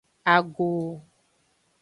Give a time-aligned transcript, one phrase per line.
[0.35, 0.71] Ago.